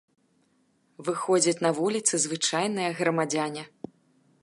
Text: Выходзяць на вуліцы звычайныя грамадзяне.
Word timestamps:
Выходзяць 1.09 1.63
на 1.65 1.71
вуліцы 1.81 2.13
звычайныя 2.25 2.89
грамадзяне. 3.03 3.63